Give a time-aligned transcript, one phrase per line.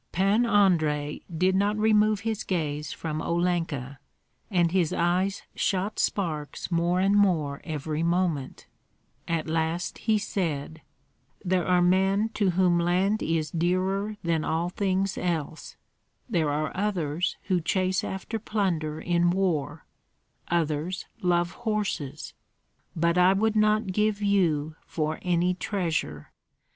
[0.11, 3.99] Pan Andrei did not remove his gaze from Olenka,
[4.49, 8.65] and his eyes shot sparks more and more every moment;
[9.27, 10.81] at last he said,
[11.45, 15.77] "There are men to whom land is dearer than all things else;
[16.27, 19.85] there are others who chase after plunder in war,
[20.47, 22.33] others love horses;
[22.95, 26.31] but I would not give you for any treasure.